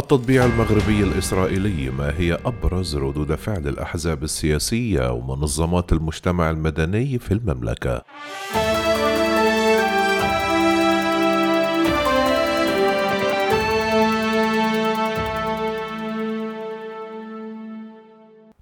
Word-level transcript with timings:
التطبيع 0.00 0.44
المغربي 0.44 1.02
الإسرائيلي 1.02 1.90
ما 1.90 2.14
هي 2.18 2.38
أبرز 2.44 2.96
ردود 2.96 3.34
فعل 3.34 3.68
الأحزاب 3.68 4.22
السياسية 4.22 5.12
ومنظمات 5.12 5.92
المجتمع 5.92 6.50
المدني 6.50 7.18
في 7.18 7.34
المملكة؟ 7.34 8.04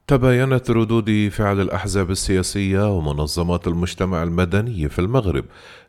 تباينت 0.06 0.70
ردود 0.70 1.28
فعل 1.32 1.60
الأحزاب 1.60 2.10
السياسية 2.10 2.96
ومنظمات 2.96 3.66
المجتمع 3.68 4.22
المدني 4.22 4.88
في 4.88 4.98
المغرب 4.98 5.44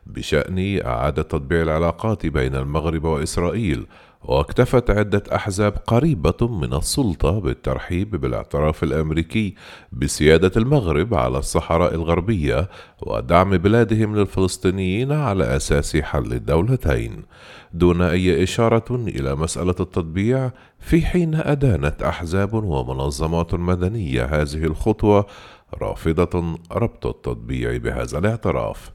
بشأن 0.06 0.80
إعادة 0.84 1.22
تطبيع 1.22 1.62
العلاقات 1.62 2.26
بين 2.26 2.54
المغرب 2.54 3.04
وإسرائيل 3.04 3.86
واكتفت 4.24 4.90
عدة 4.90 5.22
أحزاب 5.34 5.76
قريبة 5.86 6.48
من 6.48 6.74
السلطة 6.74 7.38
بالترحيب 7.38 8.10
بالاعتراف 8.16 8.82
الأمريكي 8.82 9.54
بسيادة 9.92 10.52
المغرب 10.56 11.14
على 11.14 11.38
الصحراء 11.38 11.94
الغربية 11.94 12.68
ودعم 13.02 13.56
بلادهم 13.58 14.16
للفلسطينيين 14.16 15.12
على 15.12 15.56
أساس 15.56 15.96
حل 15.96 16.32
الدولتين، 16.32 17.22
دون 17.72 18.02
أي 18.02 18.42
إشارة 18.42 18.84
إلى 18.90 19.34
مسألة 19.34 19.74
التطبيع، 19.80 20.50
في 20.80 21.06
حين 21.06 21.34
أدانت 21.34 22.02
أحزاب 22.02 22.54
ومنظمات 22.54 23.54
مدنية 23.54 24.24
هذه 24.24 24.64
الخطوة 24.64 25.26
رافضة 25.82 26.58
ربط 26.72 27.06
التطبيع 27.06 27.76
بهذا 27.76 28.18
الاعتراف. 28.18 28.90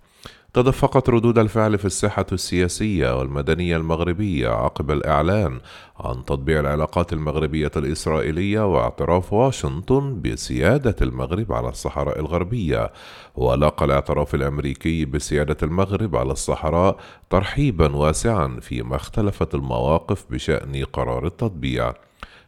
تدفقت 0.56 1.10
ردود 1.10 1.38
الفعل 1.38 1.78
في 1.78 1.86
الساحة 1.86 2.26
السياسية 2.32 3.20
والمدنية 3.20 3.78
المغربية 3.78 4.50
عقب 4.50 4.92
الإعلان 4.92 5.60
عن 6.00 6.26
تطبيع 6.26 6.60
العلاقات 6.60 7.14
المغربية 7.14 7.72
الإسرائيلية 7.78 8.74
واعتراف 8.74 9.34
واشنطن 9.34 10.22
بسيادة 10.22 10.96
المغرب 11.02 11.54
على 11.54 11.70
الصحراء 11.70 12.20
الغربية، 12.20 12.92
ولاقى 13.36 13.86
الاعتراف 13.86 14.36
الأمريكي 14.36 15.06
بسيادة 15.06 15.58
المغرب 15.64 16.16
على 16.16 16.32
الصحراء 16.32 16.98
ترحيبا 17.30 17.96
واسعا 17.96 18.58
فيما 18.62 18.96
اختلفت 18.96 19.56
المواقف 19.56 20.26
بشأن 20.30 20.84
قرار 20.94 21.26
التطبيع. 21.26 21.94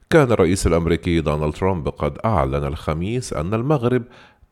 كان 0.09 0.31
الرئيس 0.31 0.67
الأمريكي 0.67 1.21
دونالد 1.21 1.53
ترامب 1.53 1.89
قد 1.89 2.17
أعلن 2.25 2.63
الخميس 2.63 3.33
أن 3.33 3.53
المغرب 3.53 4.03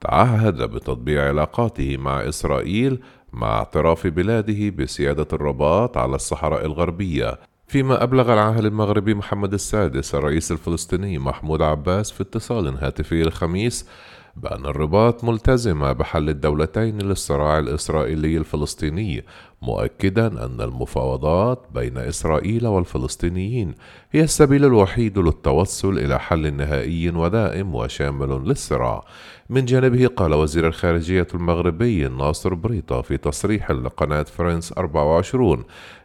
تعهد 0.02 0.64
بتطبيع 0.64 1.28
علاقاته 1.28 1.98
مع 1.98 2.30
إسرائيل 2.30 3.00
مع 3.36 3.58
اعتراف 3.58 4.08
بلاده 4.08 4.70
بسيادة 4.70 5.28
الرباط 5.34 5.98
على 5.98 6.16
الصحراء 6.16 6.66
الغربية 6.66 7.40
فيما 7.68 8.04
أبلغ 8.04 8.34
العاهل 8.34 8.66
المغربي 8.66 9.14
محمد 9.14 9.54
السادس 9.54 10.16
الرئيس 10.16 10.52
الفلسطيني 10.52 11.20
محمود 11.20 11.62
عباس 11.62 12.12
في 12.12 12.22
اتصال 12.22 12.78
هاتفي 12.78 13.22
الخميس 13.22 13.88
بأن 14.36 14.66
الرباط 14.66 15.24
ملتزمة 15.24 15.92
بحل 15.92 16.30
الدولتين 16.30 16.98
للصراع 17.02 17.60
الإسرائيلي 17.60 18.38
الفلسطيني 18.38 19.24
مؤكدا 19.62 20.28
أن 20.46 20.62
المفاوضات 20.62 21.66
بين 21.74 21.98
إسرائيل 21.98 22.68
والفلسطينيين 22.68 23.74
هي 24.12 24.24
السبيل 24.24 24.66
الوحيد 24.66 25.20
للتوصل 25.20 25.98
إلى 25.98 26.20
حل 26.20 26.54
نهائي 26.54 27.10
ودائم 27.10 27.76
وشامل 27.76 28.48
للصراع. 28.50 29.04
من 29.50 29.66
جانبه 29.66 30.08
قال 30.08 30.34
وزير 30.34 30.68
الخارجية 30.68 31.28
المغربي 31.34 32.08
ناصر 32.08 32.54
بريطة 32.54 33.02
في 33.02 33.18
تصريح 33.18 33.72
لقناة 33.72 34.24
فرنس 34.24 34.74
24 34.74 35.64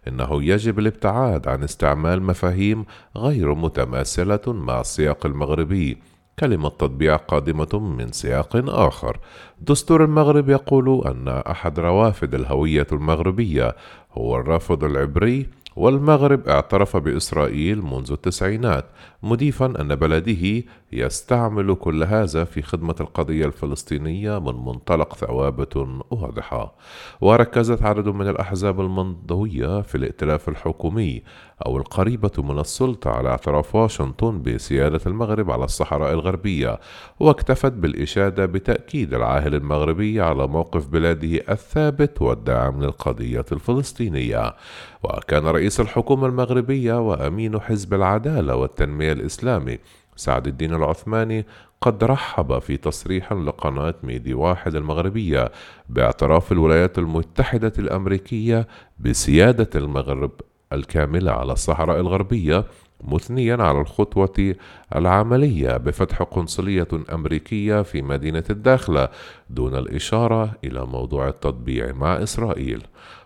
إنه 0.09 0.45
يجب 0.45 0.79
الابتعاد 0.79 1.49
عن 1.49 1.63
استعمال 1.63 2.23
مفاهيم 2.23 2.85
غير 3.17 3.55
متماثلة 3.55 4.41
مع 4.47 4.81
السياق 4.81 5.27
المغربي. 5.27 6.10
كلمة 6.41 6.69
تطبيع 6.69 7.17
قادمة 7.17 7.69
من 7.73 8.13
سياق 8.13 8.57
آخر. 8.69 9.19
دستور 9.61 10.05
المغرب 10.05 10.49
يقول 10.49 11.03
أن 11.07 11.29
أحد 11.29 11.81
روافد 11.81 12.35
الهوية 12.35 12.87
المغربية 12.93 13.77
هو 14.13 14.37
الرافض 14.37 14.85
العبري 14.85 15.47
والمغرب 15.77 16.49
اعترف 16.49 16.97
بإسرائيل 16.97 17.83
منذ 17.83 18.13
التسعينات 18.13 18.85
مضيفا 19.23 19.67
أن 19.67 19.95
بلده 19.95 20.65
يستعمل 20.93 21.75
كل 21.75 22.03
هذا 22.05 22.45
في 22.45 22.63
خدمة 22.63 22.95
القضية 23.01 23.47
الفلسطينية 23.47 24.39
من 24.39 24.65
منطلق 24.65 25.15
ثوابت 25.15 25.77
واضحة 26.11 26.75
وركزت 27.21 27.83
عدد 27.83 28.09
من 28.09 28.29
الأحزاب 28.29 28.81
المنضوية 28.81 29.81
في 29.81 29.95
الائتلاف 29.95 30.49
الحكومي 30.49 31.23
أو 31.67 31.77
القريبة 31.77 32.31
من 32.39 32.59
السلطة 32.59 33.11
على 33.11 33.29
اعتراف 33.29 33.75
واشنطن 33.75 34.43
بسيادة 34.43 35.01
المغرب 35.07 35.51
على 35.51 35.65
الصحراء 35.65 36.13
الغربية 36.13 36.81
واكتفت 37.21 37.73
بالإشادة 37.73 38.47
بتأكيد 38.47 39.15
العاهل 39.15 39.55
المغربي 39.55 40.21
على 40.21 40.47
موقف 40.47 40.87
بلاده 40.87 41.53
الثابت 41.53 42.23
والداعم 42.23 42.83
للقضية 42.83 43.45
الفلسطينية. 43.53 44.55
وكان 45.03 45.47
رئيس 45.47 45.81
الحكومة 45.81 46.27
المغربية 46.27 47.01
وأمين 47.09 47.61
حزب 47.61 47.95
العدالة 47.95 48.57
والتنمية 48.57 49.13
الإسلامي 49.13 49.79
سعد 50.17 50.47
الدين 50.47 50.75
العثماني 50.75 51.47
قد 51.81 52.05
رحب 52.05 52.59
في 52.59 52.77
تصريح 52.77 53.33
لقناة 53.33 53.95
ميدي 54.03 54.35
واحد 54.35 54.75
المغربية 54.75 55.53
باعتراف 55.89 56.53
الولايات 56.53 56.99
المتحدة 56.99 57.73
الأمريكية 57.79 58.67
بسيادة 58.99 59.71
المغرب 59.75 60.31
الكاملة 60.73 61.33
على 61.33 61.53
الصحراء 61.53 62.01
الغربية 62.01 62.65
مثنيا 63.05 63.57
على 63.63 63.81
الخطوة 63.81 64.55
العملية 64.97 65.77
بفتح 65.77 66.23
قنصلية 66.23 66.89
أمريكية 67.13 67.83
في 67.83 68.03
مدينة 68.03 68.45
الداخلة 68.51 69.09
دون 69.51 69.75
الإشارة 69.77 70.51
إلى 70.65 70.87
موضوع 70.87 71.29
التطبيع 71.29 71.93
مع 71.93 72.23
إسرائيل. 72.23 72.83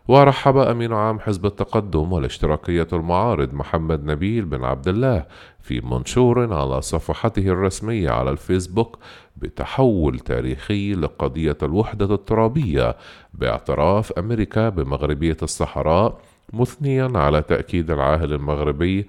ورحب 0.08 0.56
أمين 0.56 0.92
عام 0.92 1.20
حزب 1.20 1.46
التقدم 1.46 2.12
والاشتراكية 2.12 2.86
المعارض 2.92 3.54
محمد 3.54 4.04
نبيل 4.04 4.44
بن 4.44 4.64
عبد 4.64 4.88
الله 4.88 5.26
في 5.60 5.80
منشور 5.80 6.54
على 6.54 6.82
صفحته 6.82 7.46
الرسمية 7.48 8.10
على 8.10 8.30
الفيسبوك 8.30 8.98
بتحول 9.36 10.18
تاريخي 10.18 10.94
لقضية 10.94 11.56
الوحدة 11.62 12.14
الترابية 12.14 12.96
باعتراف 13.34 14.12
أمريكا 14.12 14.68
بمغربية 14.68 15.36
الصحراء 15.42 16.18
مثنيا 16.54 17.10
على 17.14 17.42
تأكيد 17.42 17.90
العاهل 17.90 18.32
المغربي 18.32 19.06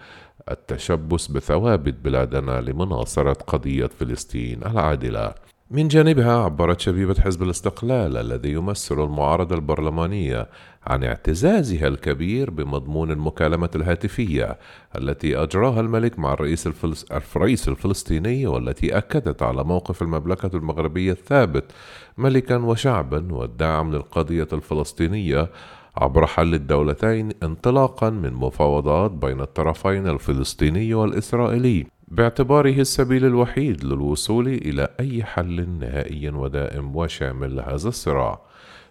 التشبث 0.51 1.27
بثوابت 1.27 1.93
بلادنا 1.93 2.61
لمناصرة 2.61 3.33
قضية 3.33 3.87
فلسطين 3.99 4.59
العادلة. 4.65 5.33
من 5.71 5.87
جانبها 5.87 6.43
عبرت 6.43 6.79
شبيبة 6.79 7.21
حزب 7.21 7.43
الاستقلال 7.43 8.17
الذي 8.17 8.51
يمثل 8.51 9.03
المعارضة 9.03 9.55
البرلمانية 9.55 10.49
عن 10.87 11.03
اعتزازها 11.03 11.87
الكبير 11.87 12.49
بمضمون 12.49 13.11
المكالمة 13.11 13.69
الهاتفية 13.75 14.57
التي 14.97 15.37
أجراها 15.37 15.81
الملك 15.81 16.19
مع 16.19 16.33
الرئيس, 16.33 16.67
الفلس... 16.67 17.05
الرئيس 17.11 17.67
الفلسطيني 17.67 18.47
والتي 18.47 18.97
أكدت 18.97 19.43
على 19.43 19.63
موقف 19.63 20.01
المملكة 20.01 20.49
المغربية 20.53 21.11
الثابت 21.11 21.71
ملكا 22.17 22.57
وشعبا 22.57 23.33
والداعم 23.33 23.91
للقضية 23.91 24.47
الفلسطينية 24.53 25.49
عبر 25.97 26.25
حل 26.25 26.53
الدولتين 26.53 27.29
انطلاقا 27.43 28.09
من 28.09 28.33
مفاوضات 28.33 29.11
بين 29.11 29.41
الطرفين 29.41 30.07
الفلسطيني 30.07 30.93
والإسرائيلي 30.93 31.85
باعتباره 32.07 32.79
السبيل 32.81 33.25
الوحيد 33.25 33.83
للوصول 33.83 34.47
إلى 34.47 34.87
أي 34.99 35.23
حل 35.23 35.69
نهائي 35.79 36.29
ودائم 36.29 36.95
وشامل 36.95 37.55
لهذا 37.55 37.87
الصراع. 37.87 38.39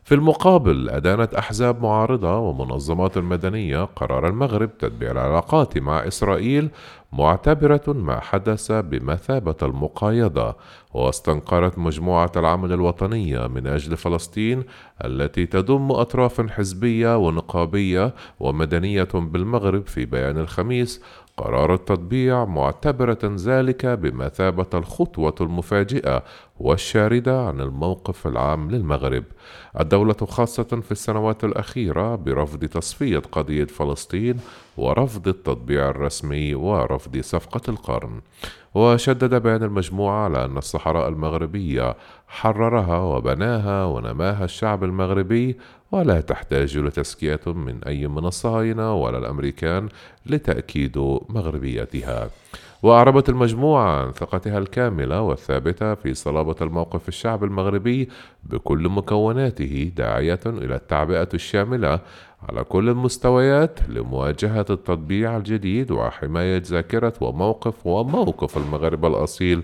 في 0.04 0.14
المقابل 0.14 0.90
أدانت 0.90 1.34
أحزاب 1.34 1.82
معارضة 1.82 2.38
ومنظمات 2.38 3.16
المدنية 3.16 3.84
قرار 3.84 4.28
المغرب 4.28 4.78
تتبيع 4.78 5.10
العلاقات 5.10 5.78
مع 5.78 6.06
إسرائيل 6.06 6.70
معتبرة 7.18 7.82
ما 7.86 8.20
حدث 8.20 8.72
بمثابة 8.72 9.56
المقايضة 9.62 10.56
واستنقرت 10.94 11.78
مجموعة 11.78 12.32
العمل 12.36 12.72
الوطنية 12.72 13.46
من 13.46 13.66
أجل 13.66 13.96
فلسطين 13.96 14.64
التي 15.04 15.46
تضم 15.46 15.92
أطراف 15.92 16.40
حزبية 16.50 17.16
ونقابية 17.16 18.14
ومدنية 18.40 19.08
بالمغرب 19.14 19.86
في 19.86 20.04
بيان 20.04 20.38
الخميس. 20.38 21.02
قرار 21.36 21.74
التطبيع 21.74 22.44
معتبرة 22.44 23.18
ذلك 23.24 23.86
بمثابة 23.86 24.66
الخطوة 24.74 25.34
المفاجئة 25.40 26.22
والشاردة 26.60 27.46
عن 27.46 27.60
الموقف 27.60 28.26
العام 28.26 28.70
للمغرب. 28.70 29.24
الدولة 29.80 30.16
خاصة 30.28 30.62
في 30.62 30.92
السنوات 30.92 31.44
الأخيرة 31.44 32.16
برفض 32.16 32.64
تصفية 32.64 33.18
قضية 33.18 33.64
فلسطين 33.64 34.36
ورفض 34.76 35.28
التطبيع 35.28 35.88
الرسمي 35.88 36.54
ورفض 36.54 37.20
صفقة 37.20 37.60
القرن. 37.68 38.20
وشدد 38.74 39.34
بيان 39.42 39.62
المجموعة 39.62 40.24
على 40.24 40.44
أن 40.44 40.58
الصحراء 40.58 41.08
المغربية 41.08 41.96
حررها 42.28 42.98
وبناها 42.98 43.84
ونماها 43.84 44.44
الشعب 44.44 44.84
المغربي 44.84 45.56
ولا 45.92 46.20
تحتاج 46.20 46.78
لتزكية 46.78 47.40
من 47.46 47.84
أي 47.84 48.06
من 48.06 48.24
الصهاينة 48.24 48.94
ولا 48.94 49.18
الأمريكان 49.18 49.88
لتأكيد 50.26 50.98
مغربيتها. 51.28 52.30
وأعربت 52.82 53.28
المجموعة 53.28 54.04
عن 54.04 54.12
ثقتها 54.12 54.58
الكاملة 54.58 55.20
والثابتة 55.20 55.94
في 55.94 56.14
صلابة 56.14 56.56
الموقف 56.60 57.08
الشعب 57.08 57.44
المغربي 57.44 58.08
بكل 58.44 58.88
مكوناته 58.88 59.92
داعية 59.96 60.40
إلى 60.46 60.74
التعبئة 60.74 61.28
الشاملة 61.34 62.00
على 62.48 62.64
كل 62.64 62.88
المستويات 62.88 63.88
لمواجهة 63.88 64.66
التطبيع 64.70 65.36
الجديد 65.36 65.90
وحماية 65.90 66.62
ذاكرة 66.66 67.12
وموقف 67.20 67.86
وموقف 67.86 68.56
المغرب 68.56 69.06
الأصيل 69.06 69.62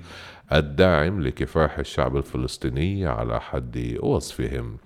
الداعم 0.52 1.22
لكفاح 1.22 1.78
الشعب 1.78 2.16
الفلسطيني 2.16 3.06
على 3.06 3.40
حد 3.40 3.98
وصفهم. 4.02 4.76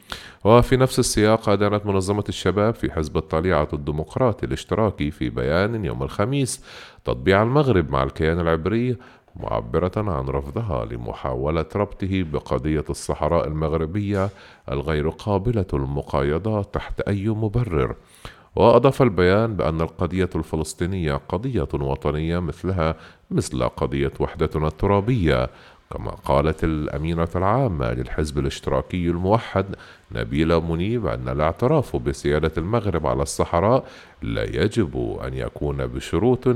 وفي 0.45 0.77
نفس 0.77 0.99
السياق 0.99 1.49
أدانت 1.49 1.87
منظمة 1.87 2.25
الشباب 2.29 2.75
في 2.75 2.93
حزب 2.93 3.17
الطليعة 3.17 3.69
الديمقراطي 3.73 4.47
الاشتراكي 4.47 5.11
في 5.11 5.31
بيان 5.31 5.85
يوم 5.85 6.03
الخميس 6.03 6.65
تطبيع 7.05 7.43
المغرب 7.43 7.91
مع 7.91 8.03
الكيان 8.03 8.41
العبري 8.41 8.97
معبرة 9.37 9.93
عن 9.97 10.29
رفضها 10.29 10.85
لمحاولة 10.85 11.67
ربطه 11.77 12.23
بقضية 12.23 12.85
الصحراء 12.91 13.47
المغربية 13.49 14.31
الغير 14.71 15.09
قابلة 15.09 15.67
للمقايضة 15.73 16.63
تحت 16.63 17.01
أي 17.01 17.29
مبرر. 17.29 17.95
وأضاف 18.57 19.03
البيان 19.03 19.57
بأن 19.57 19.81
القضية 19.81 20.31
الفلسطينية 20.37 21.21
قضية 21.29 21.69
وطنية 21.75 22.39
مثلها 22.39 22.95
مثل 23.31 23.63
قضية 23.69 24.13
وحدتنا 24.21 24.67
الترابية. 24.69 25.51
كما 25.95 26.11
قالت 26.11 26.65
الأمينة 26.65 27.29
العامة 27.37 27.93
للحزب 27.93 28.39
الاشتراكي 28.39 29.11
الموحد 29.11 29.67
نبيلة 30.13 30.61
منيب 30.61 31.07
أن 31.07 31.29
الاعتراف 31.29 31.97
بسيادة 31.97 32.53
المغرب 32.59 33.07
على 33.07 33.23
الصحراء 33.23 33.85
لا 34.23 34.45
يجب 34.45 35.19
أن 35.27 35.35
يكون 35.35 35.87
بشروط 35.87 36.49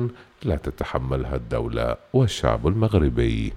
لا 0.43 0.57
تتحملها 0.57 1.37
الدولة 1.37 1.97
والشعب 2.13 2.67
المغربي. 2.67 3.53